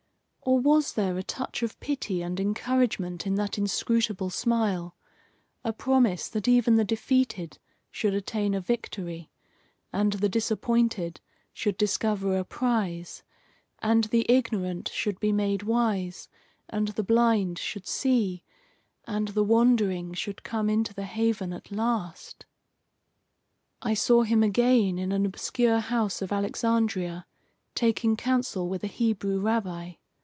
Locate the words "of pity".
1.61-2.23